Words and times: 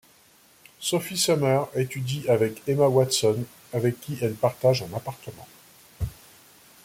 Sophie 0.79 1.15
Sumner 1.15 1.61
étudie 1.75 2.27
avec 2.27 2.67
Emma 2.67 2.87
Watson 2.87 3.45
avec 3.71 4.01
qui 4.01 4.17
elle 4.21 4.33
partage 4.33 4.81
un 4.81 4.91
appartement. 4.97 5.45